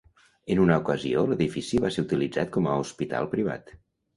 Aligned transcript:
En 0.53 0.61
una 0.61 0.77
ocasió, 0.83 1.25
l'edifici 1.33 1.81
va 1.85 1.91
ser 1.97 2.07
utilitzat 2.07 2.53
com 2.57 2.71
a 2.73 2.81
hospital 2.87 3.31
privat. 3.37 3.75